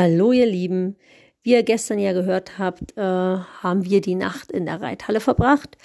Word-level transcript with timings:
Hallo 0.00 0.32
ihr 0.32 0.46
Lieben, 0.46 0.96
wie 1.42 1.52
ihr 1.52 1.62
gestern 1.62 1.98
ja 1.98 2.14
gehört 2.14 2.58
habt, 2.58 2.96
äh, 2.96 3.02
haben 3.02 3.84
wir 3.84 4.00
die 4.00 4.14
Nacht 4.14 4.50
in 4.50 4.64
der 4.64 4.80
Reithalle 4.80 5.20
verbracht. 5.20 5.76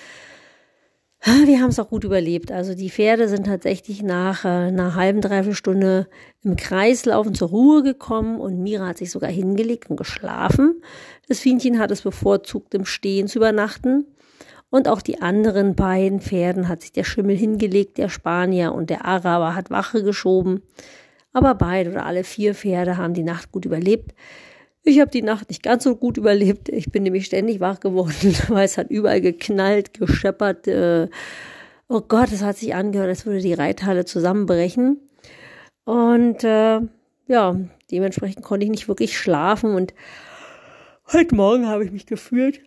Wir 1.45 1.59
haben 1.59 1.71
es 1.71 1.79
auch 1.79 1.89
gut 1.89 2.05
überlebt. 2.05 2.49
Also 2.49 2.75
die 2.75 2.89
Pferde 2.89 3.27
sind 3.27 3.47
tatsächlich 3.47 4.01
nach 4.03 4.45
äh, 4.45 4.47
einer 4.47 4.95
halben, 4.95 5.19
dreiviertel 5.19 5.53
Stunde 5.53 6.07
im 6.45 6.55
Kreislaufen 6.55 7.35
zur 7.35 7.49
Ruhe 7.49 7.83
gekommen 7.83 8.39
und 8.39 8.63
Mira 8.63 8.87
hat 8.87 8.99
sich 8.99 9.11
sogar 9.11 9.29
hingelegt 9.29 9.89
und 9.89 9.97
geschlafen. 9.97 10.81
Das 11.27 11.41
Fienchen 11.41 11.77
hat 11.77 11.91
es 11.91 12.03
bevorzugt, 12.03 12.73
im 12.73 12.85
Stehen 12.85 13.27
zu 13.27 13.39
übernachten. 13.39 14.05
Und 14.69 14.87
auch 14.87 15.01
die 15.01 15.21
anderen 15.21 15.75
beiden 15.75 16.21
Pferden 16.21 16.69
hat 16.69 16.83
sich 16.83 16.93
der 16.93 17.03
Schimmel 17.03 17.35
hingelegt, 17.35 17.97
der 17.97 18.07
Spanier 18.07 18.73
und 18.75 18.89
der 18.89 19.03
Araber 19.03 19.55
hat 19.55 19.71
Wache 19.71 20.03
geschoben. 20.03 20.61
Aber 21.35 21.53
beide 21.53 21.91
oder 21.91 22.05
alle 22.05 22.23
vier 22.23 22.55
Pferde 22.55 22.95
haben 22.95 23.13
die 23.13 23.21
Nacht 23.21 23.51
gut 23.51 23.65
überlebt. 23.65 24.15
Ich 24.83 25.01
habe 25.01 25.11
die 25.11 25.21
Nacht 25.21 25.49
nicht 25.49 25.63
ganz 25.63 25.83
so 25.83 25.97
gut 25.97 26.15
überlebt. 26.15 26.69
Ich 26.69 26.93
bin 26.93 27.03
nämlich 27.03 27.25
ständig 27.25 27.59
wach 27.59 27.81
geworden, 27.81 28.33
weil 28.47 28.63
es 28.63 28.77
hat 28.77 28.89
überall 28.89 29.19
geknallt, 29.19 29.99
gescheppert. 29.99 30.65
Äh, 30.69 31.09
oh 31.89 31.99
Gott, 31.99 32.31
es 32.31 32.41
hat 32.41 32.55
sich 32.55 32.73
angehört, 32.73 33.09
als 33.09 33.25
würde 33.25 33.41
die 33.41 33.53
Reithalle 33.53 34.05
zusammenbrechen. 34.05 35.01
Und 35.83 36.45
äh, 36.45 36.79
ja, 37.27 37.59
dementsprechend 37.91 38.45
konnte 38.45 38.63
ich 38.63 38.71
nicht 38.71 38.87
wirklich 38.87 39.17
schlafen. 39.17 39.75
Und 39.75 39.93
heute 41.11 41.35
Morgen 41.35 41.67
habe 41.67 41.83
ich 41.83 41.91
mich 41.91 42.05
gefühlt, 42.05 42.61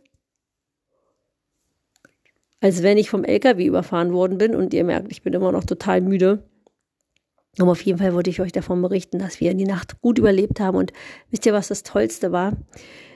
als 2.60 2.82
wenn 2.82 2.98
ich 2.98 3.08
vom 3.08 3.24
LKW 3.24 3.64
überfahren 3.64 4.12
worden 4.12 4.36
bin. 4.36 4.55
Und 4.55 4.74
ihr 4.74 4.84
merkt, 4.84 5.10
ich 5.10 5.22
bin 5.22 5.32
immer 5.32 5.52
noch 5.52 5.64
total 5.64 6.02
müde. 6.02 6.42
Aber 7.58 7.72
auf 7.72 7.80
jeden 7.82 7.98
Fall 7.98 8.14
wollte 8.14 8.30
ich 8.30 8.40
euch 8.40 8.52
davon 8.52 8.82
berichten, 8.82 9.18
dass 9.18 9.41
wir 9.41 9.50
in 9.50 9.58
die 9.58 9.64
Nacht 9.64 10.00
gut 10.00 10.18
überlebt 10.18 10.60
haben. 10.60 10.77
Und 10.77 10.92
wisst 11.30 11.46
ihr, 11.46 11.52
was 11.52 11.68
das 11.68 11.82
Tollste 11.82 12.30
war? 12.30 12.52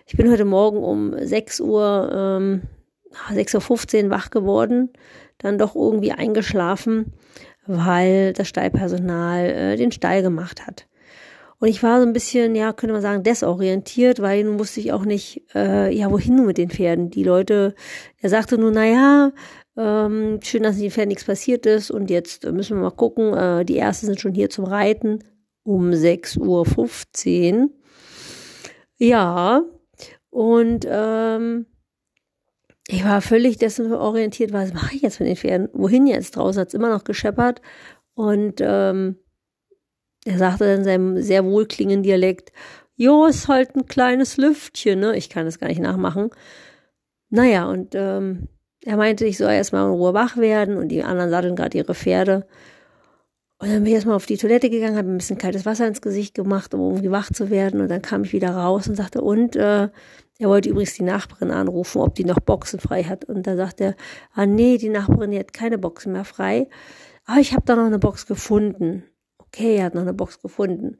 Ich 0.06 0.16
bin 0.16 0.30
heute 0.30 0.44
Morgen 0.44 0.78
um 0.78 1.14
6 1.16 1.60
Uhr, 1.60 2.10
ähm, 2.12 2.62
6.15 3.30 4.04
Uhr 4.04 4.10
wach 4.10 4.30
geworden, 4.30 4.90
dann 5.38 5.58
doch 5.58 5.74
irgendwie 5.76 6.12
eingeschlafen, 6.12 7.12
weil 7.66 8.32
das 8.32 8.48
Stallpersonal 8.48 9.44
äh, 9.44 9.76
den 9.76 9.92
Stall 9.92 10.22
gemacht 10.22 10.66
hat. 10.66 10.86
Und 11.62 11.68
ich 11.68 11.80
war 11.84 12.00
so 12.00 12.06
ein 12.08 12.12
bisschen, 12.12 12.56
ja, 12.56 12.72
könnte 12.72 12.92
man 12.92 13.02
sagen, 13.02 13.22
desorientiert, 13.22 14.20
weil 14.20 14.42
nun 14.42 14.58
wusste 14.58 14.80
ich 14.80 14.92
auch 14.92 15.04
nicht, 15.04 15.44
äh, 15.54 15.94
ja, 15.96 16.10
wohin 16.10 16.34
nun 16.34 16.46
mit 16.46 16.58
den 16.58 16.70
Pferden. 16.70 17.08
Die 17.08 17.22
Leute, 17.22 17.76
er 18.18 18.30
sagte 18.30 18.58
nur, 18.58 18.72
na 18.72 18.84
ja, 18.84 19.32
ähm, 19.76 20.40
schön, 20.42 20.64
dass 20.64 20.76
insofern 20.76 21.06
nichts 21.06 21.22
passiert 21.22 21.64
ist. 21.64 21.92
Und 21.92 22.10
jetzt 22.10 22.50
müssen 22.50 22.78
wir 22.78 22.82
mal 22.82 22.90
gucken. 22.90 23.32
Äh, 23.34 23.64
die 23.64 23.78
ersten 23.78 24.06
sind 24.06 24.20
schon 24.20 24.34
hier 24.34 24.50
zum 24.50 24.64
Reiten 24.64 25.20
um 25.62 25.90
6.15 25.90 27.54
Uhr. 27.54 27.70
Ja, 28.96 29.62
und 30.30 30.84
ähm, 30.90 31.66
ich 32.88 33.04
war 33.04 33.22
völlig 33.22 33.58
desorientiert, 33.58 34.52
was 34.52 34.74
mache 34.74 34.96
ich 34.96 35.02
jetzt 35.02 35.20
mit 35.20 35.28
den 35.28 35.36
Pferden? 35.36 35.68
Wohin 35.74 36.08
jetzt? 36.08 36.34
Draußen 36.34 36.60
hat 36.60 36.68
es 36.68 36.74
immer 36.74 36.90
noch 36.90 37.04
gescheppert. 37.04 37.62
Und 38.14 38.60
ähm, 38.60 39.21
er 40.24 40.38
sagte 40.38 40.64
dann 40.64 40.78
in 40.78 40.84
seinem 40.84 41.22
sehr 41.22 41.44
wohlklingenden 41.44 42.02
Dialekt, 42.02 42.52
jo, 42.96 43.26
ist 43.26 43.48
halt 43.48 43.74
ein 43.74 43.86
kleines 43.86 44.36
Lüftchen, 44.36 45.00
ne? 45.00 45.16
Ich 45.16 45.28
kann 45.28 45.46
das 45.46 45.58
gar 45.58 45.68
nicht 45.68 45.80
nachmachen. 45.80 46.30
Naja, 47.30 47.68
und 47.68 47.94
ähm, 47.94 48.48
er 48.84 48.96
meinte, 48.96 49.24
ich 49.24 49.38
soll 49.38 49.52
erstmal 49.52 49.86
in 49.86 49.94
Ruhe 49.94 50.14
wach 50.14 50.36
werden 50.36 50.76
und 50.76 50.88
die 50.88 51.02
anderen 51.02 51.30
satteln 51.30 51.56
gerade 51.56 51.78
ihre 51.78 51.94
Pferde. 51.94 52.46
Und 53.58 53.68
dann 53.68 53.78
bin 53.78 53.86
ich 53.86 53.94
erstmal 53.94 54.16
auf 54.16 54.26
die 54.26 54.36
Toilette 54.36 54.70
gegangen, 54.70 54.96
habe 54.96 55.08
ein 55.08 55.18
bisschen 55.18 55.38
kaltes 55.38 55.64
Wasser 55.64 55.86
ins 55.86 56.02
Gesicht 56.02 56.34
gemacht, 56.34 56.74
um 56.74 56.80
irgendwie 56.80 57.12
wach 57.12 57.32
zu 57.32 57.48
werden. 57.48 57.80
Und 57.80 57.88
dann 57.88 58.02
kam 58.02 58.24
ich 58.24 58.32
wieder 58.32 58.50
raus 58.50 58.88
und 58.88 58.96
sagte, 58.96 59.22
und 59.22 59.54
äh, 59.54 59.88
er 60.38 60.48
wollte 60.48 60.68
übrigens 60.68 60.94
die 60.94 61.04
Nachbarin 61.04 61.52
anrufen, 61.52 62.00
ob 62.00 62.16
die 62.16 62.24
noch 62.24 62.40
Boxen 62.40 62.80
frei 62.80 63.04
hat. 63.04 63.24
Und 63.24 63.46
da 63.46 63.54
sagt 63.54 63.80
er, 63.80 63.94
ah 64.34 64.46
nee, 64.46 64.78
die 64.78 64.88
Nachbarin 64.88 65.30
die 65.30 65.38
hat 65.38 65.52
keine 65.52 65.78
Boxen 65.78 66.12
mehr 66.12 66.24
frei. 66.24 66.68
Aber 67.24 67.38
ich 67.38 67.52
habe 67.52 67.62
da 67.64 67.76
noch 67.76 67.86
eine 67.86 68.00
Box 68.00 68.26
gefunden. 68.26 69.04
Okay, 69.54 69.76
er 69.76 69.84
hat 69.84 69.94
noch 69.94 70.02
eine 70.02 70.14
Box 70.14 70.40
gefunden. 70.40 70.96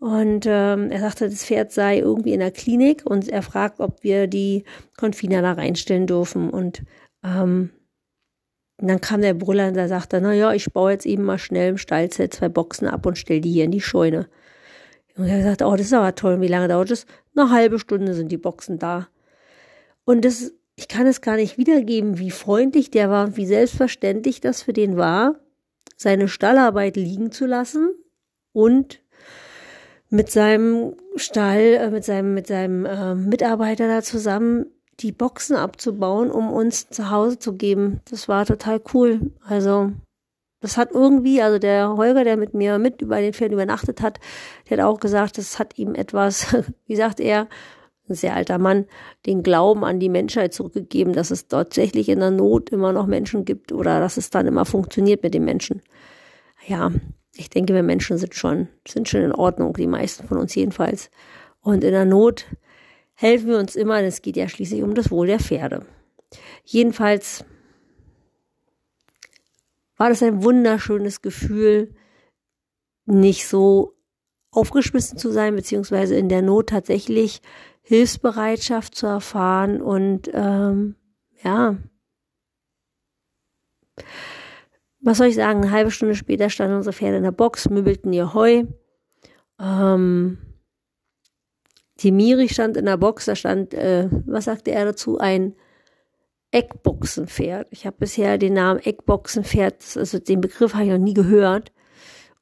Und 0.00 0.46
ähm, 0.46 0.90
er 0.90 1.00
sagte, 1.00 1.28
das 1.28 1.44
Pferd 1.44 1.72
sei 1.72 1.98
irgendwie 1.98 2.32
in 2.32 2.40
der 2.40 2.50
Klinik 2.50 3.04
und 3.04 3.28
er 3.28 3.42
fragt, 3.42 3.80
ob 3.80 4.02
wir 4.02 4.26
die 4.26 4.64
Konfiner 4.96 5.42
da 5.42 5.52
reinstellen 5.52 6.06
dürfen. 6.06 6.50
Und 6.50 6.82
ähm, 7.24 7.70
dann 8.78 9.00
kam 9.00 9.22
der 9.22 9.34
Brüller 9.34 9.68
und 9.68 9.76
da 9.76 9.88
sagte, 9.88 10.20
na 10.20 10.32
ja, 10.32 10.52
ich 10.52 10.72
baue 10.72 10.92
jetzt 10.92 11.06
eben 11.06 11.24
mal 11.24 11.38
schnell 11.38 11.70
im 11.70 11.78
Stallzelt 11.78 12.34
zwei 12.34 12.48
Boxen 12.48 12.86
ab 12.86 13.06
und 13.06 13.18
stell 13.18 13.40
die 13.40 13.50
hier 13.50 13.64
in 13.64 13.72
die 13.72 13.80
Scheune. 13.80 14.28
Und 15.16 15.26
er 15.26 15.42
sagte, 15.42 15.66
oh, 15.66 15.72
das 15.74 15.86
ist 15.86 15.92
aber 15.92 16.14
toll. 16.14 16.40
Wie 16.40 16.46
lange 16.46 16.68
dauert 16.68 16.92
das? 16.92 17.06
Eine 17.34 17.50
halbe 17.50 17.80
Stunde 17.80 18.14
sind 18.14 18.30
die 18.30 18.36
Boxen 18.36 18.78
da. 18.78 19.08
Und 20.04 20.24
das, 20.24 20.52
ich 20.76 20.86
kann 20.86 21.08
es 21.08 21.20
gar 21.20 21.34
nicht 21.34 21.58
wiedergeben, 21.58 22.18
wie 22.18 22.30
freundlich 22.30 22.92
der 22.92 23.10
war 23.10 23.26
und 23.26 23.36
wie 23.36 23.46
selbstverständlich 23.46 24.40
das 24.40 24.62
für 24.62 24.72
den 24.72 24.96
war, 24.96 25.40
seine 25.98 26.28
Stallarbeit 26.28 26.96
liegen 26.96 27.32
zu 27.32 27.44
lassen 27.44 27.90
und 28.52 29.02
mit 30.10 30.30
seinem 30.30 30.94
Stall, 31.16 31.74
äh, 31.74 31.90
mit 31.90 32.04
seinem, 32.04 32.32
mit 32.32 32.46
seinem 32.46 32.86
äh, 32.86 33.14
Mitarbeiter 33.14 33.88
da 33.88 34.02
zusammen 34.02 34.66
die 35.00 35.12
Boxen 35.12 35.54
abzubauen, 35.56 36.30
um 36.30 36.50
uns 36.50 36.88
zu 36.88 37.10
Hause 37.10 37.38
zu 37.38 37.52
geben. 37.52 38.00
Das 38.10 38.28
war 38.28 38.46
total 38.46 38.80
cool. 38.94 39.32
Also, 39.44 39.92
das 40.60 40.76
hat 40.76 40.90
irgendwie, 40.92 41.42
also 41.42 41.58
der 41.58 41.96
Holger, 41.96 42.24
der 42.24 42.36
mit 42.36 42.54
mir 42.54 42.78
mit 42.78 43.02
über 43.02 43.20
den 43.20 43.32
Pferden 43.32 43.54
übernachtet 43.54 44.00
hat, 44.00 44.18
der 44.68 44.78
hat 44.78 44.84
auch 44.84 44.98
gesagt, 44.98 45.38
das 45.38 45.58
hat 45.58 45.78
ihm 45.78 45.94
etwas, 45.94 46.56
wie 46.86 46.96
sagt 46.96 47.20
er, 47.20 47.48
ein 48.08 48.14
sehr 48.14 48.34
alter 48.34 48.58
Mann, 48.58 48.86
den 49.26 49.42
Glauben 49.42 49.84
an 49.84 50.00
die 50.00 50.08
Menschheit 50.08 50.54
zurückgegeben, 50.54 51.12
dass 51.12 51.30
es 51.30 51.48
tatsächlich 51.48 52.08
in 52.08 52.20
der 52.20 52.30
Not 52.30 52.70
immer 52.70 52.92
noch 52.92 53.06
Menschen 53.06 53.44
gibt 53.44 53.72
oder 53.72 54.00
dass 54.00 54.16
es 54.16 54.30
dann 54.30 54.46
immer 54.46 54.64
funktioniert 54.64 55.22
mit 55.22 55.34
den 55.34 55.44
Menschen. 55.44 55.82
Ja, 56.66 56.92
ich 57.36 57.50
denke, 57.50 57.74
wir 57.74 57.82
Menschen 57.82 58.18
sind 58.18 58.34
schon, 58.34 58.68
sind 58.86 59.08
schon 59.08 59.22
in 59.22 59.32
Ordnung, 59.32 59.74
die 59.74 59.86
meisten 59.86 60.26
von 60.26 60.38
uns 60.38 60.54
jedenfalls. 60.54 61.10
Und 61.60 61.84
in 61.84 61.92
der 61.92 62.04
Not 62.04 62.46
helfen 63.14 63.48
wir 63.48 63.58
uns 63.58 63.76
immer, 63.76 64.02
es 64.02 64.22
geht 64.22 64.36
ja 64.36 64.48
schließlich 64.48 64.82
um 64.82 64.94
das 64.94 65.10
Wohl 65.10 65.26
der 65.26 65.40
Pferde. 65.40 65.86
Jedenfalls 66.64 67.44
war 69.96 70.08
das 70.08 70.22
ein 70.22 70.42
wunderschönes 70.42 71.22
Gefühl, 71.22 71.94
nicht 73.06 73.46
so 73.46 73.94
aufgeschmissen 74.50 75.18
zu 75.18 75.30
sein, 75.30 75.54
beziehungsweise 75.56 76.16
in 76.16 76.28
der 76.28 76.42
Not 76.42 76.68
tatsächlich 76.70 77.40
Hilfsbereitschaft 77.88 78.94
zu 78.94 79.06
erfahren 79.06 79.80
und 79.80 80.30
ähm, 80.34 80.94
ja, 81.42 81.78
was 85.00 85.16
soll 85.16 85.28
ich 85.28 85.36
sagen, 85.36 85.62
eine 85.62 85.70
halbe 85.70 85.90
Stunde 85.90 86.14
später 86.14 86.50
standen 86.50 86.76
unsere 86.76 86.92
Pferde 86.92 87.16
in 87.16 87.22
der 87.22 87.32
Box, 87.32 87.70
mübelten 87.70 88.12
ihr 88.12 88.34
Heu. 88.34 88.64
Ähm, 89.58 90.36
die 92.00 92.12
Miri 92.12 92.50
stand 92.50 92.76
in 92.76 92.84
der 92.84 92.98
Box, 92.98 93.24
da 93.24 93.34
stand, 93.34 93.72
äh, 93.72 94.10
was 94.26 94.44
sagte 94.44 94.70
er 94.70 94.84
dazu, 94.84 95.16
ein 95.16 95.54
Eckboxenpferd. 96.50 97.68
Ich 97.70 97.86
habe 97.86 97.96
bisher 97.98 98.36
den 98.36 98.52
Namen 98.52 98.80
Eckboxenpferd, 98.80 99.96
also 99.96 100.18
den 100.18 100.42
Begriff 100.42 100.74
habe 100.74 100.84
ich 100.84 100.90
noch 100.90 100.98
nie 100.98 101.14
gehört. 101.14 101.72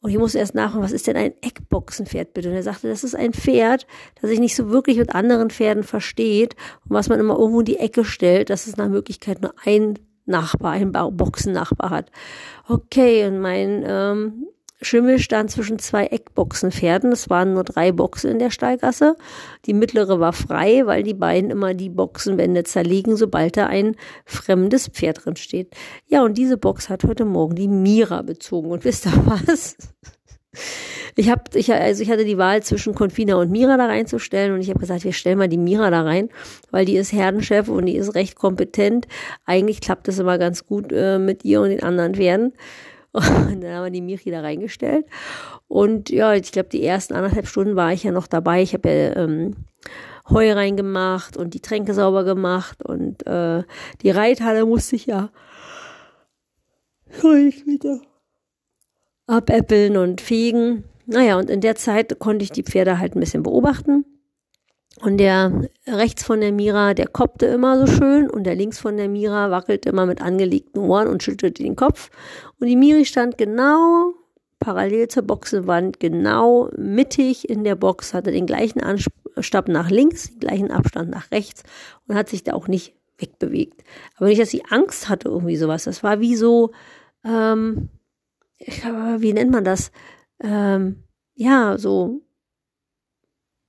Und 0.00 0.10
ich 0.10 0.18
musste 0.18 0.38
erst 0.38 0.54
nachfragen, 0.54 0.84
was 0.84 0.92
ist 0.92 1.06
denn 1.06 1.16
ein 1.16 1.34
Eckboxenpferd 1.40 2.34
bitte? 2.34 2.50
Und 2.50 2.54
er 2.54 2.62
sagte, 2.62 2.88
das 2.88 3.02
ist 3.02 3.16
ein 3.16 3.32
Pferd, 3.32 3.86
das 4.20 4.30
sich 4.30 4.40
nicht 4.40 4.54
so 4.54 4.70
wirklich 4.70 4.98
mit 4.98 5.14
anderen 5.14 5.50
Pferden 5.50 5.82
versteht 5.82 6.54
und 6.84 6.94
was 6.94 7.08
man 7.08 7.18
immer 7.18 7.38
irgendwo 7.38 7.60
in 7.60 7.66
die 7.66 7.78
Ecke 7.78 8.04
stellt, 8.04 8.50
dass 8.50 8.66
es 8.66 8.76
nach 8.76 8.88
Möglichkeit 8.88 9.42
nur 9.42 9.54
ein 9.64 9.98
Nachbar, 10.26 10.72
ein 10.72 10.92
Boxennachbar 10.92 11.90
hat. 11.90 12.10
Okay, 12.68 13.26
und 13.26 13.40
mein 13.40 13.84
ähm, 13.86 14.46
Schimmel 14.82 15.18
stand 15.18 15.50
zwischen 15.50 15.78
zwei 15.78 16.06
Eckboxenpferden. 16.06 17.12
Es 17.12 17.30
waren 17.30 17.54
nur 17.54 17.64
drei 17.64 17.92
Boxen 17.92 18.30
in 18.30 18.38
der 18.38 18.50
Stallgasse. 18.50 19.16
Die 19.64 19.72
mittlere 19.72 20.20
war 20.20 20.32
frei, 20.32 20.82
weil 20.84 21.02
die 21.02 21.14
beiden 21.14 21.50
immer 21.50 21.74
die 21.74 21.88
Boxenwände 21.88 22.64
zerlegen, 22.64 23.16
sobald 23.16 23.56
da 23.56 23.66
ein 23.66 23.96
fremdes 24.24 24.88
Pferd 24.88 25.24
drin 25.24 25.36
steht. 25.36 25.74
Ja, 26.06 26.22
und 26.22 26.36
diese 26.36 26.58
Box 26.58 26.88
hat 26.88 27.04
heute 27.04 27.24
Morgen 27.24 27.54
die 27.54 27.68
Mira 27.68 28.22
bezogen. 28.22 28.70
Und 28.70 28.84
wisst 28.84 29.06
ihr 29.06 29.12
was? 29.26 29.76
Ich 31.18 31.30
habe, 31.30 31.42
ich, 31.54 31.72
also 31.72 32.02
ich 32.02 32.10
hatte 32.10 32.26
die 32.26 32.36
Wahl 32.36 32.62
zwischen 32.62 32.94
Confina 32.94 33.36
und 33.36 33.50
Mira 33.50 33.78
da 33.78 33.86
reinzustellen 33.86 34.52
und 34.52 34.60
ich 34.60 34.68
habe 34.68 34.80
gesagt, 34.80 35.04
wir 35.04 35.14
stellen 35.14 35.38
mal 35.38 35.48
die 35.48 35.56
Mira 35.56 35.90
da 35.90 36.02
rein, 36.02 36.28
weil 36.70 36.84
die 36.84 36.96
ist 36.96 37.12
Herdenchef 37.12 37.68
und 37.68 37.86
die 37.86 37.96
ist 37.96 38.14
recht 38.14 38.36
kompetent. 38.36 39.06
Eigentlich 39.46 39.80
klappt 39.80 40.08
das 40.08 40.18
immer 40.18 40.36
ganz 40.36 40.66
gut 40.66 40.92
äh, 40.92 41.18
mit 41.18 41.44
ihr 41.44 41.62
und 41.62 41.70
den 41.70 41.82
anderen 41.82 42.14
Pferden. 42.14 42.52
Und 43.12 43.60
dann 43.62 43.72
haben 43.72 43.84
wir 43.84 43.90
die 43.90 44.02
Miri 44.02 44.30
da 44.30 44.40
reingestellt. 44.40 45.06
Und 45.68 46.10
ja, 46.10 46.34
ich 46.34 46.52
glaube, 46.52 46.68
die 46.68 46.84
ersten 46.84 47.14
anderthalb 47.14 47.46
Stunden 47.46 47.76
war 47.76 47.92
ich 47.92 48.04
ja 48.04 48.12
noch 48.12 48.26
dabei. 48.26 48.62
Ich 48.62 48.74
habe 48.74 48.88
ja 48.88 49.16
ähm, 49.16 49.56
Heu 50.28 50.52
reingemacht 50.52 51.36
und 51.36 51.54
die 51.54 51.60
Tränke 51.60 51.94
sauber 51.94 52.24
gemacht 52.24 52.82
und 52.84 53.26
äh, 53.26 53.62
die 54.02 54.10
Reithalle 54.10 54.66
musste 54.66 54.96
ich 54.96 55.06
ja 55.06 55.30
ich 57.08 57.66
wieder 57.66 58.00
abäppeln 59.26 59.96
und 59.96 60.20
fegen. 60.20 60.84
naja, 61.06 61.38
und 61.38 61.50
in 61.50 61.60
der 61.60 61.76
Zeit 61.76 62.18
konnte 62.18 62.42
ich 62.42 62.50
die 62.50 62.62
Pferde 62.62 62.98
halt 62.98 63.14
ein 63.14 63.20
bisschen 63.20 63.42
beobachten. 63.42 64.04
Und 65.00 65.18
der 65.18 65.68
rechts 65.86 66.24
von 66.24 66.40
der 66.40 66.52
Mira, 66.52 66.94
der 66.94 67.06
koppte 67.06 67.46
immer 67.46 67.78
so 67.78 67.86
schön 67.86 68.30
und 68.30 68.44
der 68.44 68.54
links 68.54 68.78
von 68.78 68.96
der 68.96 69.08
Mira 69.08 69.50
wackelte 69.50 69.90
immer 69.90 70.06
mit 70.06 70.22
angelegten 70.22 70.80
Ohren 70.80 71.08
und 71.08 71.22
schüttelte 71.22 71.62
den 71.62 71.76
Kopf. 71.76 72.10
Und 72.58 72.66
die 72.66 72.76
Miri 72.76 73.04
stand 73.04 73.36
genau 73.36 74.14
parallel 74.58 75.08
zur 75.08 75.24
Boxenwand, 75.24 76.00
genau 76.00 76.70
mittig 76.76 77.48
in 77.48 77.62
der 77.62 77.74
Box, 77.74 78.14
hatte 78.14 78.32
den 78.32 78.46
gleichen 78.46 78.80
Anstab 78.80 79.68
nach 79.68 79.90
links, 79.90 80.30
den 80.30 80.40
gleichen 80.40 80.70
Abstand 80.70 81.10
nach 81.10 81.30
rechts 81.30 81.62
und 82.06 82.14
hat 82.14 82.30
sich 82.30 82.42
da 82.42 82.54
auch 82.54 82.66
nicht 82.66 82.94
wegbewegt. 83.18 83.84
Aber 84.16 84.26
nicht, 84.28 84.40
dass 84.40 84.50
sie 84.50 84.64
Angst 84.70 85.10
hatte, 85.10 85.28
irgendwie 85.28 85.56
sowas. 85.56 85.84
Das 85.84 86.02
war 86.02 86.20
wie 86.20 86.36
so, 86.36 86.72
ähm, 87.24 87.90
ich, 88.58 88.82
wie 88.84 89.32
nennt 89.34 89.50
man 89.50 89.64
das? 89.64 89.90
Ähm, 90.40 91.02
ja, 91.34 91.76
so 91.76 92.22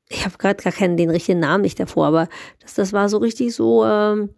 ich 0.10 0.26
habe 0.26 0.38
gerade 0.38 0.64
gar 0.64 0.74
keinen 0.74 0.98
den 0.98 1.10
richtigen 1.10 1.40
Namen 1.40 1.64
nicht 1.64 1.80
davor, 1.80 2.08
aber 2.08 2.30
das, 2.62 2.76
das 2.76 2.94
war 2.94 3.10
so 3.10 3.18
richtig 3.18 3.54
so, 3.54 3.86
ähm, 3.86 4.30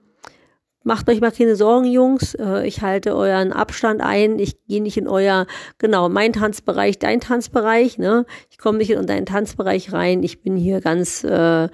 Macht 0.84 1.10
euch 1.10 1.20
mal 1.20 1.32
keine 1.32 1.58
Sorgen, 1.58 1.86
Jungs. 1.86 2.36
Äh, 2.36 2.66
ich 2.66 2.82
halte 2.82 3.14
euren 3.14 3.52
Abstand 3.52 4.02
ein. 4.02 4.40
Ich 4.40 4.64
gehe 4.66 4.82
nicht 4.82 4.96
in 4.96 5.10
euer, 5.10 5.46
genau, 5.78 6.08
mein 6.08 6.32
Tanzbereich, 6.32 6.98
dein 6.98 7.20
Tanzbereich. 7.20 7.98
Ne? 7.98 8.26
Ich 8.50 8.58
komme 8.58 8.78
nicht 8.78 8.92
in 8.92 9.06
deinen 9.06 9.26
Tanzbereich 9.26 9.92
rein. 9.92 10.24
Ich 10.24 10.42
bin 10.42 10.56
hier 10.56 10.80
ganz, 10.80 11.26
äh, 11.26 11.68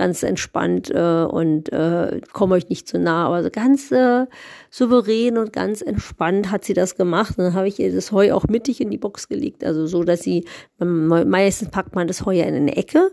ganz 0.00 0.22
entspannt 0.22 0.90
äh, 0.90 1.24
und 1.24 1.70
äh, 1.74 2.22
komme 2.32 2.54
euch 2.54 2.70
nicht 2.70 2.88
zu 2.88 2.98
nah. 2.98 3.26
Aber 3.26 3.42
so 3.42 3.50
ganz 3.50 3.92
äh, 3.92 4.24
souverän 4.70 5.36
und 5.36 5.52
ganz 5.52 5.82
entspannt 5.82 6.50
hat 6.50 6.64
sie 6.64 6.72
das 6.72 6.96
gemacht. 6.96 7.36
Und 7.36 7.44
dann 7.44 7.52
habe 7.52 7.68
ich 7.68 7.78
ihr 7.78 7.92
das 7.92 8.10
Heu 8.10 8.32
auch 8.32 8.46
mittig 8.48 8.80
in 8.80 8.88
die 8.88 8.96
Box 8.96 9.28
gelegt. 9.28 9.62
Also 9.62 9.86
so, 9.86 10.02
dass 10.02 10.20
sie, 10.20 10.46
meistens 10.78 11.68
packt 11.68 11.94
man 11.94 12.08
das 12.08 12.24
Heu 12.24 12.32
ja 12.32 12.46
in 12.46 12.54
eine 12.54 12.78
Ecke 12.78 13.10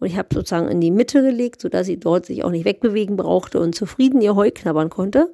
und 0.00 0.08
ich 0.08 0.18
habe 0.18 0.26
sozusagen 0.34 0.66
in 0.66 0.80
die 0.80 0.90
Mitte 0.90 1.22
gelegt, 1.22 1.62
sodass 1.62 1.86
sie 1.86 2.00
dort 2.00 2.26
sich 2.26 2.42
auch 2.42 2.50
nicht 2.50 2.64
wegbewegen 2.64 3.16
brauchte 3.16 3.60
und 3.60 3.76
zufrieden 3.76 4.20
ihr 4.20 4.34
Heu 4.34 4.50
knabbern 4.50 4.90
konnte. 4.90 5.32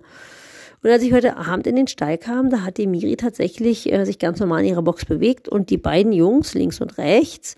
Und 0.82 0.91
als 0.91 1.02
ich 1.02 1.14
heute 1.14 1.38
Abend 1.38 1.67
in 1.67 1.76
den 1.76 1.87
Stall 1.87 2.19
kam, 2.19 2.50
da 2.50 2.61
hat 2.61 2.76
die 2.76 2.87
Miri 2.87 3.17
tatsächlich 3.17 3.91
äh, 3.91 4.05
sich 4.05 4.19
ganz 4.19 4.38
normal 4.38 4.61
in 4.61 4.67
ihrer 4.67 4.82
Box 4.82 5.06
bewegt 5.06 5.49
und 5.49 5.70
die 5.70 5.79
beiden 5.79 6.12
Jungs 6.12 6.52
links 6.52 6.79
und 6.82 6.99
rechts 6.99 7.56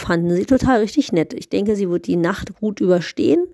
fanden 0.00 0.30
sie 0.34 0.46
total 0.46 0.80
richtig 0.80 1.12
nett. 1.12 1.34
Ich 1.34 1.48
denke, 1.48 1.76
sie 1.76 1.88
wird 1.88 2.06
die 2.06 2.16
Nacht 2.16 2.54
gut 2.60 2.80
überstehen 2.80 3.46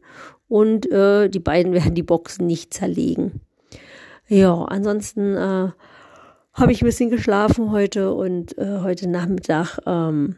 und 0.48 0.90
äh, 0.90 1.28
die 1.28 1.40
beiden 1.40 1.72
werden 1.74 1.94
die 1.94 2.02
Box 2.02 2.38
nicht 2.38 2.74
zerlegen. 2.74 3.40
Ja, 4.28 4.64
ansonsten 4.64 5.36
äh, 5.36 5.70
habe 6.52 6.72
ich 6.72 6.82
ein 6.82 6.86
bisschen 6.86 7.10
geschlafen 7.10 7.72
heute 7.72 8.12
und 8.12 8.56
äh, 8.58 8.80
heute 8.80 9.08
Nachmittag 9.08 9.78
ähm, 9.86 10.36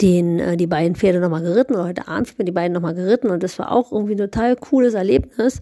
den, 0.00 0.38
äh, 0.38 0.56
die 0.56 0.66
beiden 0.66 0.96
Pferde 0.96 1.20
nochmal 1.20 1.42
geritten 1.42 1.76
heute 1.76 2.08
Abend 2.08 2.36
bin 2.36 2.46
die 2.46 2.52
beiden 2.52 2.72
nochmal 2.72 2.94
geritten 2.94 3.30
und 3.30 3.42
das 3.42 3.58
war 3.58 3.72
auch 3.72 3.92
irgendwie 3.92 4.14
ein 4.14 4.18
total 4.18 4.56
cooles 4.56 4.94
Erlebnis, 4.94 5.60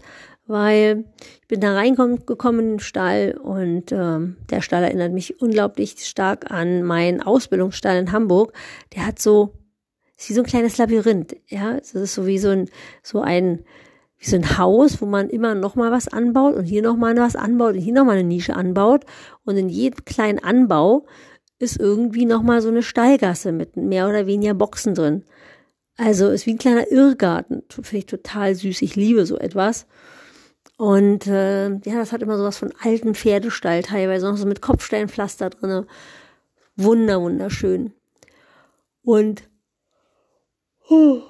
weil 0.49 1.05
ich 1.41 1.47
bin 1.47 1.61
da 1.61 1.75
reingekommen 1.75 2.59
in 2.59 2.69
den 2.71 2.79
Stall 2.79 3.37
und 3.41 3.91
ähm, 3.91 4.37
der 4.49 4.61
Stall 4.61 4.83
erinnert 4.83 5.13
mich 5.13 5.39
unglaublich 5.39 5.95
stark 5.99 6.49
an 6.49 6.81
meinen 6.81 7.21
Ausbildungsstall 7.21 7.99
in 7.99 8.11
Hamburg. 8.11 8.51
Der 8.95 9.05
hat 9.05 9.19
so, 9.19 9.53
ist 10.17 10.29
wie 10.29 10.33
so 10.33 10.41
ein 10.41 10.47
kleines 10.47 10.77
Labyrinth, 10.79 11.35
ja, 11.47 11.75
das 11.75 11.93
ist 11.93 12.15
so 12.15 12.25
wie 12.25 12.39
so 12.39 12.49
ein, 12.49 12.67
so 13.03 13.21
ein, 13.21 13.63
wie 14.17 14.25
so 14.25 14.37
ein 14.37 14.57
Haus, 14.57 14.99
wo 15.03 15.05
man 15.05 15.29
immer 15.29 15.53
noch 15.53 15.75
mal 15.75 15.91
was 15.91 16.07
anbaut 16.07 16.55
und 16.55 16.65
hier 16.65 16.81
noch 16.81 16.97
mal 16.97 17.15
was 17.15 17.35
anbaut 17.35 17.75
und 17.75 17.81
hier 17.81 17.93
noch 17.93 18.05
mal 18.05 18.17
eine 18.17 18.27
Nische 18.27 18.55
anbaut 18.55 19.05
und 19.45 19.55
in 19.55 19.69
jedem 19.69 20.03
kleinen 20.03 20.39
Anbau 20.39 21.05
ist 21.59 21.79
irgendwie 21.79 22.25
nochmal 22.25 22.63
so 22.63 22.69
eine 22.69 22.81
Stallgasse 22.81 23.51
mit 23.51 23.77
mehr 23.77 24.09
oder 24.09 24.25
weniger 24.25 24.55
Boxen 24.55 24.95
drin. 24.95 25.25
Also 25.95 26.29
ist 26.29 26.47
wie 26.47 26.53
ein 26.53 26.57
kleiner 26.57 26.89
Irrgarten. 26.89 27.61
Finde 27.69 27.97
ich 27.97 28.05
total 28.07 28.55
süß. 28.55 28.81
Ich 28.81 28.95
liebe 28.95 29.25
so 29.25 29.37
etwas. 29.37 29.85
Und 30.79 31.27
äh, 31.27 31.67
ja, 31.67 31.97
das 31.97 32.13
hat 32.13 32.21
immer 32.21 32.37
sowas 32.37 32.57
von 32.57 32.73
alten 32.81 33.13
Pferdestall 33.13 33.83
teilweise, 33.83 34.25
noch 34.29 34.37
so 34.37 34.45
mit 34.45 34.61
Kopfsteinpflaster 34.61 35.49
drinne. 35.49 35.85
Wunder, 36.77 37.19
wunderschön. 37.19 37.91
Und 39.03 39.49
oh, 40.87 41.21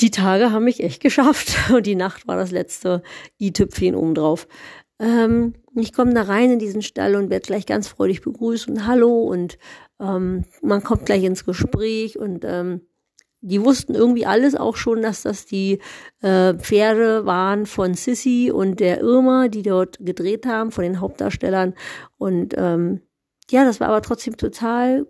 die 0.00 0.10
Tage 0.10 0.50
haben 0.50 0.64
mich 0.64 0.82
echt 0.82 1.02
geschafft. 1.02 1.54
Und 1.70 1.84
die 1.84 1.94
Nacht 1.94 2.26
war 2.26 2.38
das 2.38 2.52
letzte 2.52 3.02
i-Tüpfchen 3.38 3.96
obendrauf. 3.96 4.48
Ähm, 4.98 5.56
ich 5.74 5.92
komme 5.92 6.14
da 6.14 6.22
rein 6.22 6.52
in 6.52 6.58
diesen 6.58 6.80
Stall 6.80 7.16
und 7.16 7.28
werde 7.28 7.46
gleich 7.46 7.66
ganz 7.66 7.86
freudig 7.86 8.22
begrüßt 8.22 8.66
und 8.68 8.86
Hallo 8.86 9.24
und 9.24 9.58
ähm, 10.00 10.46
man 10.62 10.82
kommt 10.82 11.04
gleich 11.04 11.22
ins 11.22 11.44
Gespräch 11.44 12.18
und 12.18 12.46
ähm, 12.46 12.80
die 13.40 13.62
wussten 13.62 13.94
irgendwie 13.94 14.26
alles 14.26 14.54
auch 14.54 14.76
schon, 14.76 15.02
dass 15.02 15.22
das 15.22 15.46
die 15.46 15.78
äh, 16.22 16.54
Pferde 16.54 17.26
waren 17.26 17.66
von 17.66 17.94
Sissy 17.94 18.50
und 18.52 18.80
der 18.80 19.00
Irma, 19.00 19.48
die 19.48 19.62
dort 19.62 19.98
gedreht 20.00 20.46
haben, 20.46 20.70
von 20.70 20.84
den 20.84 21.00
Hauptdarstellern. 21.00 21.74
Und 22.18 22.54
ähm, 22.56 23.02
ja, 23.50 23.64
das 23.64 23.80
war 23.80 23.88
aber 23.88 24.02
trotzdem 24.02 24.36
total 24.36 25.06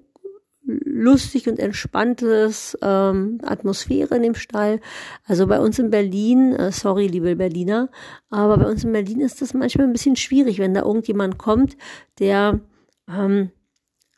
lustig 0.67 1.49
und 1.49 1.58
entspanntes 1.58 2.76
ähm, 2.82 3.38
Atmosphäre 3.44 4.17
in 4.17 4.23
dem 4.23 4.34
Stall. 4.34 4.81
Also 5.25 5.46
bei 5.46 5.61
uns 5.61 5.79
in 5.79 5.90
Berlin, 5.90 6.52
äh, 6.55 6.72
sorry, 6.72 7.06
liebe 7.06 7.37
Berliner, 7.37 7.88
aber 8.31 8.58
bei 8.58 8.69
uns 8.69 8.84
in 8.84 8.93
Berlin 8.93 9.20
ist 9.20 9.40
das 9.40 9.55
manchmal 9.55 9.87
ein 9.87 9.93
bisschen 9.93 10.17
schwierig, 10.17 10.58
wenn 10.58 10.75
da 10.75 10.82
irgendjemand 10.82 11.38
kommt, 11.38 11.76
der, 12.19 12.61
ähm, 13.08 13.50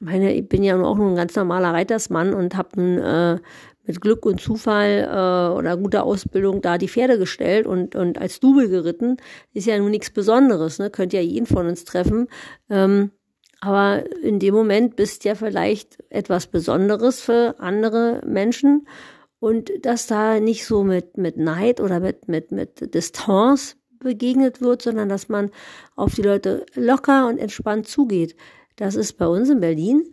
meine, 0.01 0.33
ich 0.33 0.49
bin 0.49 0.63
ja 0.63 0.81
auch 0.81 0.97
nur 0.97 1.11
ein 1.11 1.17
ganz 1.17 1.37
normaler 1.37 1.75
Reitersmann 1.75 2.33
und 2.33 2.57
habe 2.57 2.81
äh, 2.81 3.39
mit 3.89 4.01
Glück 4.01 4.25
und 4.27 4.41
Zufall 4.41 5.09
äh, 5.11 5.59
oder 5.59 5.77
guter 5.77 6.05
Ausbildung 6.05 6.61
da 6.61 6.79
die 6.79 6.89
Pferde 6.89 7.19
gestellt 7.19 7.67
und, 7.67 7.97
und 7.97 8.19
als 8.19 8.39
Double 8.39 8.69
geritten. 8.69 9.17
Ist 9.55 9.67
ja 9.67 9.77
nun 9.79 9.91
nichts 9.91 10.11
Besonderes, 10.11 10.79
ne? 10.79 10.91
Könnt 10.91 11.13
ja 11.13 11.21
jeden 11.21 11.47
von 11.47 11.67
uns 11.67 11.85
treffen. 11.85 12.29
Ähm, 12.71 13.11
aber 13.61 14.05
in 14.23 14.39
dem 14.39 14.55
Moment 14.55 14.95
bist 14.95 15.25
ja 15.25 15.35
vielleicht 15.35 15.99
etwas 16.11 16.47
Besonderes 16.47 17.21
für 17.21 17.57
andere 17.59 18.23
Menschen 18.25 18.87
und 19.41 19.73
dass 19.83 20.07
da 20.07 20.39
nicht 20.39 20.65
so 20.67 20.85
mit, 20.85 21.17
mit 21.17 21.39
Neid 21.39 21.81
oder 21.81 21.99
mit, 21.99 22.29
mit, 22.29 22.53
mit 22.53 22.95
Distanz 22.95 23.77
begegnet 24.01 24.61
wird, 24.61 24.83
sondern 24.83 25.09
dass 25.09 25.29
man 25.29 25.51
auf 25.97 26.15
die 26.15 26.23
Leute 26.23 26.67
locker 26.75 27.27
und 27.27 27.39
entspannt 27.39 27.89
zugeht. 27.89 28.37
Das 28.77 28.95
ist 28.95 29.15
bei 29.15 29.27
uns 29.27 29.49
in 29.49 29.61
Berlin 29.61 30.05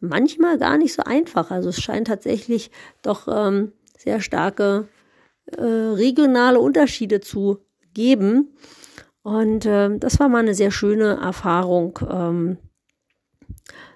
manchmal 0.00 0.58
gar 0.58 0.78
nicht 0.78 0.94
so 0.94 1.02
einfach. 1.04 1.50
Also 1.50 1.68
es 1.68 1.80
scheint 1.80 2.08
tatsächlich 2.08 2.70
doch 3.02 3.28
ähm, 3.28 3.72
sehr 3.96 4.20
starke 4.20 4.88
äh, 5.46 5.62
regionale 5.62 6.60
Unterschiede 6.60 7.20
zu 7.20 7.58
geben. 7.94 8.56
Und 9.22 9.66
äh, 9.66 9.96
das 9.98 10.18
war 10.18 10.28
mal 10.28 10.38
eine 10.38 10.54
sehr 10.54 10.70
schöne 10.70 11.18
Erfahrung. 11.20 11.98
Ähm, 12.10 12.58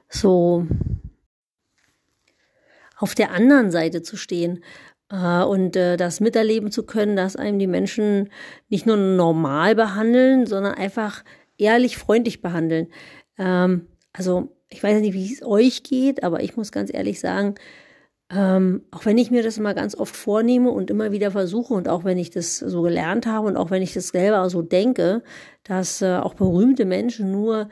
so 0.08 0.66
auf 2.96 3.14
der 3.14 3.32
anderen 3.32 3.70
Seite 3.70 4.02
zu 4.02 4.16
stehen 4.16 4.62
äh, 5.10 5.42
und 5.42 5.76
äh, 5.76 5.96
das 5.96 6.20
miterleben 6.20 6.70
zu 6.70 6.84
können, 6.84 7.16
dass 7.16 7.36
einem 7.36 7.58
die 7.58 7.66
Menschen 7.66 8.30
nicht 8.68 8.86
nur 8.86 8.96
normal 8.96 9.74
behandeln, 9.74 10.46
sondern 10.46 10.74
einfach 10.74 11.24
ehrlich, 11.58 11.96
freundlich 11.98 12.42
behandeln. 12.42 12.88
Ähm, 13.38 13.88
also 14.12 14.56
ich 14.74 14.82
weiß 14.82 15.00
nicht, 15.00 15.14
wie 15.14 15.32
es 15.32 15.42
euch 15.44 15.84
geht, 15.84 16.24
aber 16.24 16.42
ich 16.42 16.56
muss 16.56 16.72
ganz 16.72 16.92
ehrlich 16.92 17.20
sagen, 17.20 17.54
ähm, 18.28 18.82
auch 18.90 19.04
wenn 19.04 19.18
ich 19.18 19.30
mir 19.30 19.44
das 19.44 19.56
immer 19.56 19.72
ganz 19.72 19.94
oft 19.94 20.16
vornehme 20.16 20.70
und 20.70 20.90
immer 20.90 21.12
wieder 21.12 21.30
versuche 21.30 21.74
und 21.74 21.88
auch 21.88 22.02
wenn 22.02 22.18
ich 22.18 22.30
das 22.30 22.58
so 22.58 22.82
gelernt 22.82 23.26
habe 23.26 23.46
und 23.46 23.56
auch 23.56 23.70
wenn 23.70 23.82
ich 23.82 23.94
das 23.94 24.08
selber 24.08 24.50
so 24.50 24.62
denke, 24.62 25.22
dass 25.62 26.02
äh, 26.02 26.16
auch 26.16 26.34
berühmte 26.34 26.86
Menschen 26.86 27.30
nur 27.30 27.68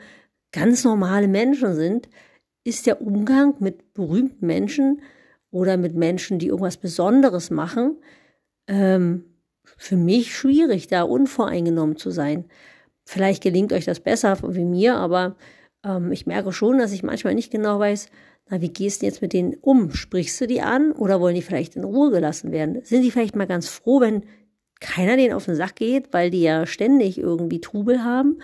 ganz 0.53 0.85
normale 0.85 1.27
Menschen 1.27 1.75
sind, 1.75 2.07
ist 2.63 2.85
der 2.85 3.01
Umgang 3.01 3.55
mit 3.59 3.93
berühmten 3.93 4.45
Menschen 4.45 5.01
oder 5.51 5.75
mit 5.75 5.95
Menschen, 5.95 6.39
die 6.39 6.47
irgendwas 6.47 6.77
Besonderes 6.77 7.49
machen, 7.49 7.97
ähm, 8.67 9.25
für 9.77 9.97
mich 9.97 10.33
schwierig, 10.33 10.87
da 10.87 11.03
unvoreingenommen 11.03 11.97
zu 11.97 12.11
sein. 12.11 12.45
Vielleicht 13.03 13.43
gelingt 13.43 13.73
euch 13.73 13.83
das 13.83 13.99
besser 13.99 14.37
wie 14.55 14.63
mir, 14.63 14.95
aber 14.95 15.35
ähm, 15.83 16.11
ich 16.11 16.25
merke 16.25 16.51
schon, 16.51 16.77
dass 16.77 16.91
ich 16.91 17.03
manchmal 17.03 17.35
nicht 17.35 17.51
genau 17.51 17.79
weiß, 17.79 18.09
na, 18.49 18.61
wie 18.61 18.69
gehst 18.69 19.01
du 19.01 19.05
jetzt 19.05 19.21
mit 19.21 19.33
denen 19.33 19.55
um? 19.61 19.91
Sprichst 19.91 20.39
du 20.41 20.47
die 20.47 20.61
an 20.61 20.91
oder 20.91 21.21
wollen 21.21 21.35
die 21.35 21.41
vielleicht 21.41 21.75
in 21.75 21.83
Ruhe 21.83 22.11
gelassen 22.11 22.51
werden? 22.51 22.83
Sind 22.83 23.01
die 23.03 23.11
vielleicht 23.11 23.35
mal 23.35 23.47
ganz 23.47 23.69
froh, 23.69 24.01
wenn 24.01 24.23
keiner 24.79 25.15
denen 25.15 25.33
auf 25.33 25.45
den 25.45 25.55
Sack 25.55 25.75
geht, 25.75 26.11
weil 26.11 26.29
die 26.29 26.41
ja 26.41 26.65
ständig 26.65 27.17
irgendwie 27.17 27.61
Trubel 27.61 28.03
haben? 28.03 28.39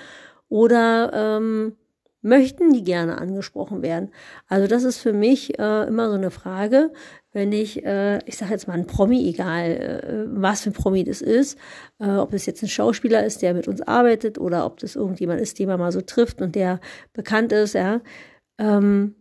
Oder 0.47 1.11
ähm, 1.13 1.75
möchten 2.21 2.71
die 2.73 2.83
gerne 2.83 3.17
angesprochen 3.17 3.81
werden? 3.81 4.11
Also 4.47 4.67
das 4.67 4.83
ist 4.83 4.99
für 4.99 5.13
mich 5.13 5.59
äh, 5.59 5.87
immer 5.87 6.09
so 6.09 6.15
eine 6.15 6.31
Frage, 6.31 6.91
wenn 7.31 7.51
ich, 7.51 7.85
äh, 7.85 8.19
ich 8.25 8.37
sage 8.37 8.51
jetzt 8.51 8.67
mal 8.67 8.73
ein 8.73 8.87
Promi, 8.87 9.27
egal 9.29 9.69
äh, 9.69 10.25
was 10.29 10.61
für 10.61 10.71
ein 10.71 10.73
Promi 10.73 11.03
das 11.03 11.21
ist, 11.21 11.57
äh, 11.99 12.09
ob 12.09 12.33
es 12.33 12.45
jetzt 12.45 12.63
ein 12.63 12.69
Schauspieler 12.69 13.23
ist, 13.23 13.41
der 13.41 13.53
mit 13.53 13.67
uns 13.67 13.81
arbeitet 13.81 14.39
oder 14.39 14.65
ob 14.65 14.79
das 14.79 14.95
irgendjemand 14.95 15.39
ist, 15.39 15.59
den 15.59 15.67
man 15.67 15.79
mal 15.79 15.91
so 15.91 16.01
trifft 16.01 16.41
und 16.41 16.55
der 16.55 16.79
bekannt 17.13 17.51
ist, 17.51 17.73
ja. 17.73 18.01
ähm, 18.57 19.15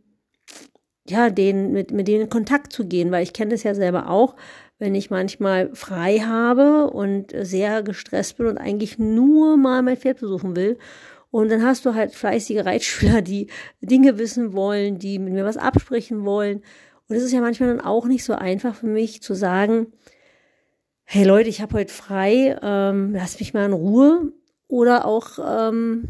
ja, 1.08 1.30
den, 1.30 1.72
mit, 1.72 1.90
mit 1.90 2.08
denen 2.08 2.22
in 2.22 2.30
Kontakt 2.30 2.72
zu 2.72 2.86
gehen, 2.86 3.10
weil 3.10 3.22
ich 3.22 3.32
kenne 3.32 3.52
das 3.52 3.62
ja 3.62 3.74
selber 3.74 4.10
auch, 4.10 4.36
wenn 4.78 4.94
ich 4.94 5.10
manchmal 5.10 5.74
frei 5.74 6.18
habe 6.18 6.90
und 6.90 7.34
sehr 7.40 7.82
gestresst 7.82 8.36
bin 8.36 8.46
und 8.46 8.58
eigentlich 8.58 8.98
nur 8.98 9.56
mal 9.56 9.82
mein 9.82 9.96
Pferd 9.96 10.20
besuchen 10.20 10.54
will. 10.54 10.78
Und 11.30 11.50
dann 11.50 11.62
hast 11.62 11.84
du 11.84 11.94
halt 11.94 12.14
fleißige 12.14 12.64
Reitschüler, 12.64 13.22
die 13.22 13.48
Dinge 13.80 14.18
wissen 14.18 14.52
wollen, 14.54 14.98
die 14.98 15.18
mit 15.18 15.32
mir 15.32 15.44
was 15.44 15.56
absprechen 15.56 16.24
wollen. 16.24 16.62
Und 17.08 17.16
es 17.16 17.22
ist 17.22 17.32
ja 17.32 17.40
manchmal 17.40 17.70
dann 17.70 17.84
auch 17.84 18.06
nicht 18.06 18.24
so 18.24 18.34
einfach 18.34 18.74
für 18.74 18.86
mich 18.86 19.22
zu 19.22 19.34
sagen, 19.34 19.92
hey 21.04 21.24
Leute, 21.24 21.48
ich 21.48 21.62
habe 21.62 21.78
heute 21.78 21.92
frei, 21.92 22.58
ähm, 22.62 23.14
lasst 23.14 23.40
mich 23.40 23.54
mal 23.54 23.64
in 23.64 23.72
Ruhe. 23.72 24.32
Oder 24.68 25.06
auch, 25.06 25.38
ähm, 25.38 26.06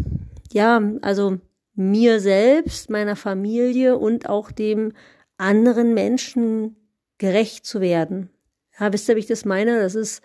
ja, 0.51 0.83
also 1.03 1.39
mir 1.75 2.19
selbst, 2.19 2.91
meiner 2.91 3.15
Familie 3.15 3.97
und 3.97 4.29
auch 4.29 4.51
dem 4.51 4.93
anderen 5.37 5.95
Menschen 5.95 6.75
gerecht 7.19 7.65
zu 7.65 7.81
werden. 7.81 8.31
Ja, 8.79 8.93
wisst 8.93 9.09
ihr, 9.09 9.15
wie 9.15 9.21
ich 9.21 9.27
das 9.27 9.45
meine? 9.45 9.81
Das 9.81 9.95
ist 9.95 10.21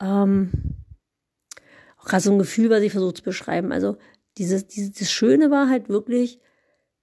ähm, 0.00 0.52
auch 1.98 2.04
gerade 2.04 2.22
so 2.22 2.30
ein 2.30 2.38
Gefühl, 2.38 2.70
was 2.70 2.82
ich 2.82 2.92
versuche 2.92 3.14
zu 3.14 3.22
beschreiben. 3.24 3.72
Also 3.72 3.96
dieses, 4.38 4.68
dieses, 4.68 4.92
das 4.92 5.10
Schöne 5.10 5.50
war 5.50 5.68
halt 5.68 5.88
wirklich, 5.88 6.38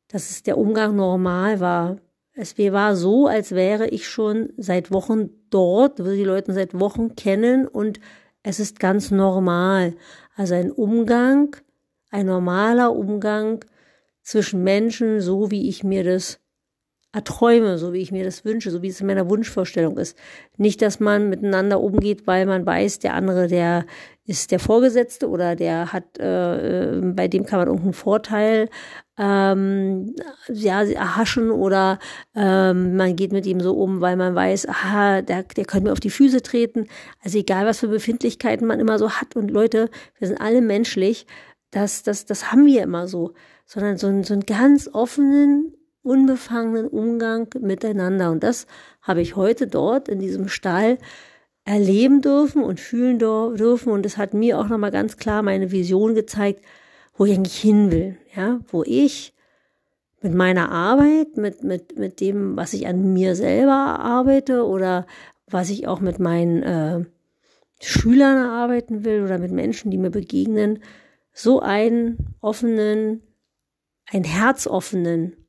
dass 0.07 0.29
es 0.29 0.43
der 0.43 0.57
Umgang 0.57 0.95
normal 0.95 1.59
war. 1.59 1.97
Es 2.33 2.57
war 2.57 2.95
so, 2.95 3.27
als 3.27 3.51
wäre 3.51 3.87
ich 3.87 4.07
schon 4.07 4.53
seit 4.57 4.91
Wochen 4.91 5.29
dort, 5.49 5.99
würde 5.99 6.15
die 6.15 6.23
Leute 6.23 6.53
seit 6.53 6.79
Wochen 6.79 7.15
kennen 7.15 7.67
und 7.67 7.99
es 8.41 8.59
ist 8.59 8.79
ganz 8.79 9.11
normal. 9.11 9.95
Also 10.35 10.55
ein 10.55 10.71
Umgang, 10.71 11.55
ein 12.09 12.25
normaler 12.25 12.95
Umgang 12.95 13.65
zwischen 14.21 14.63
Menschen, 14.63 15.19
so 15.19 15.51
wie 15.51 15.67
ich 15.67 15.83
mir 15.83 16.03
das 16.03 16.39
erträume, 17.13 17.77
so 17.77 17.91
wie 17.91 18.01
ich 18.01 18.11
mir 18.13 18.23
das 18.23 18.45
wünsche, 18.45 18.71
so 18.71 18.81
wie 18.81 18.87
es 18.87 19.01
in 19.01 19.07
meiner 19.07 19.29
Wunschvorstellung 19.29 19.97
ist. 19.97 20.17
Nicht, 20.57 20.81
dass 20.81 21.01
man 21.01 21.29
miteinander 21.29 21.81
umgeht, 21.81 22.25
weil 22.25 22.45
man 22.45 22.65
weiß, 22.65 22.99
der 22.99 23.15
andere, 23.15 23.47
der 23.47 23.85
ist 24.25 24.51
der 24.51 24.59
Vorgesetzte 24.59 25.27
oder 25.27 25.57
der 25.57 25.91
hat, 25.91 26.17
äh, 26.19 26.99
äh 26.99 27.01
bei 27.01 27.27
dem 27.27 27.45
kann 27.45 27.59
man 27.59 27.67
irgendeinen 27.67 27.93
Vorteil 27.93 28.69
ähm, 29.21 30.15
ja, 30.51 30.81
erhaschen 30.81 31.51
oder 31.51 31.99
ähm, 32.35 32.95
man 32.95 33.15
geht 33.15 33.31
mit 33.31 33.45
ihm 33.45 33.59
so 33.59 33.73
um, 33.73 34.01
weil 34.01 34.15
man 34.17 34.33
weiß, 34.33 34.67
aha, 34.67 35.21
der, 35.21 35.43
der 35.43 35.65
könnte 35.65 35.85
mir 35.85 35.91
auf 35.91 35.99
die 35.99 36.09
Füße 36.09 36.41
treten. 36.41 36.87
Also 37.23 37.37
egal, 37.37 37.67
was 37.67 37.79
für 37.79 37.87
Befindlichkeiten 37.87 38.65
man 38.65 38.79
immer 38.79 38.97
so 38.97 39.11
hat 39.11 39.35
und 39.35 39.51
Leute, 39.51 39.91
wir 40.17 40.27
sind 40.27 40.41
alle 40.41 40.61
menschlich, 40.61 41.27
das, 41.69 42.01
das, 42.01 42.25
das 42.25 42.51
haben 42.51 42.65
wir 42.65 42.81
immer 42.81 43.07
so, 43.07 43.33
sondern 43.67 43.97
so, 43.97 44.07
so 44.23 44.33
einen 44.33 44.45
ganz 44.45 44.89
offenen, 44.91 45.73
unbefangenen 46.01 46.87
Umgang 46.87 47.47
miteinander. 47.59 48.31
Und 48.31 48.43
das 48.43 48.65
habe 49.03 49.21
ich 49.21 49.35
heute 49.35 49.67
dort 49.67 50.09
in 50.09 50.19
diesem 50.19 50.47
Stall 50.47 50.97
erleben 51.63 52.21
dürfen 52.21 52.63
und 52.63 52.79
fühlen 52.79 53.19
dürfen. 53.19 53.93
Und 53.93 54.03
es 54.03 54.17
hat 54.17 54.33
mir 54.33 54.57
auch 54.57 54.67
nochmal 54.67 54.91
ganz 54.91 55.17
klar 55.17 55.43
meine 55.43 55.71
Vision 55.71 56.15
gezeigt, 56.15 56.65
wo 57.21 57.25
ich 57.25 57.37
eigentlich 57.37 57.61
hin 57.61 57.91
will, 57.91 58.17
ja, 58.35 58.61
wo 58.69 58.81
ich 58.81 59.35
mit 60.21 60.33
meiner 60.33 60.71
Arbeit, 60.71 61.37
mit, 61.37 61.63
mit, 61.63 61.95
mit 61.95 62.19
dem, 62.19 62.57
was 62.57 62.73
ich 62.73 62.87
an 62.87 63.13
mir 63.13 63.35
selber 63.35 63.99
arbeite 63.99 64.65
oder 64.65 65.05
was 65.45 65.69
ich 65.69 65.87
auch 65.87 65.99
mit 65.99 66.17
meinen 66.17 66.63
äh, 66.63 67.05
Schülern 67.79 68.39
arbeiten 68.39 69.05
will 69.05 69.21
oder 69.21 69.37
mit 69.37 69.51
Menschen, 69.51 69.91
die 69.91 69.99
mir 69.99 70.09
begegnen, 70.09 70.81
so 71.31 71.59
einen 71.59 72.33
offenen, 72.41 73.21
einen 74.09 74.23
herzoffenen 74.23 75.47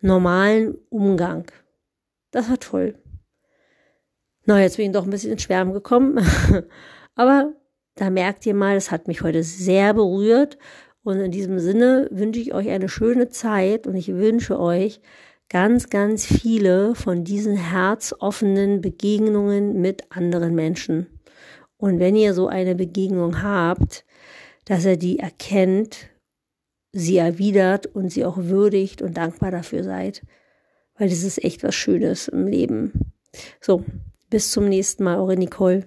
normalen 0.00 0.78
Umgang. 0.88 1.50
Das 2.30 2.48
war 2.48 2.60
toll. 2.60 2.96
Na, 4.44 4.60
jetzt 4.60 4.76
bin 4.76 4.86
ich 4.86 4.92
doch 4.92 5.02
ein 5.02 5.10
bisschen 5.10 5.32
ins 5.32 5.42
Schwärmen 5.42 5.72
gekommen. 5.72 6.24
Aber 7.16 7.54
da 7.96 8.10
merkt 8.10 8.46
ihr 8.46 8.54
mal, 8.54 8.74
das 8.74 8.90
hat 8.90 9.08
mich 9.08 9.22
heute 9.22 9.42
sehr 9.42 9.92
berührt. 9.94 10.58
Und 11.02 11.20
in 11.20 11.30
diesem 11.30 11.58
Sinne 11.58 12.08
wünsche 12.10 12.40
ich 12.40 12.54
euch 12.54 12.68
eine 12.68 12.88
schöne 12.88 13.28
Zeit 13.28 13.86
und 13.86 13.94
ich 13.94 14.08
wünsche 14.08 14.58
euch 14.58 15.00
ganz, 15.48 15.90
ganz 15.90 16.26
viele 16.26 16.94
von 16.94 17.24
diesen 17.24 17.56
herzoffenen 17.56 18.80
Begegnungen 18.80 19.80
mit 19.80 20.04
anderen 20.10 20.54
Menschen. 20.54 21.06
Und 21.76 22.00
wenn 22.00 22.16
ihr 22.16 22.34
so 22.34 22.48
eine 22.48 22.74
Begegnung 22.74 23.42
habt, 23.42 24.04
dass 24.64 24.84
er 24.84 24.96
die 24.96 25.18
erkennt 25.18 26.10
sie 26.96 27.18
erwidert 27.18 27.86
und 27.86 28.10
sie 28.10 28.24
auch 28.24 28.38
würdigt 28.38 29.02
und 29.02 29.16
dankbar 29.16 29.50
dafür 29.50 29.84
seid. 29.84 30.22
Weil 30.96 31.08
das 31.08 31.22
ist 31.22 31.42
echt 31.44 31.62
was 31.62 31.74
Schönes 31.74 32.28
im 32.28 32.46
Leben. 32.46 33.12
So, 33.60 33.84
bis 34.30 34.50
zum 34.50 34.68
nächsten 34.68 35.04
Mal, 35.04 35.18
eure 35.18 35.36
Nicole. 35.36 35.86